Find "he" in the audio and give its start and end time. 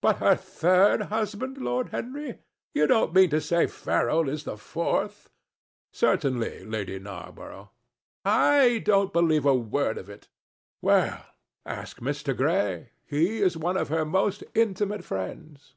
13.08-13.38